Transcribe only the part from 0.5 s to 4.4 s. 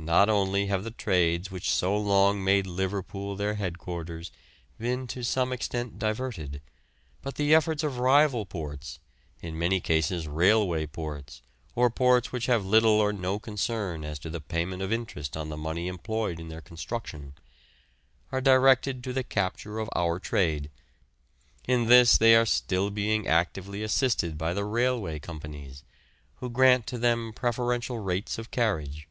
have the trades which so long made Liverpool their headquarters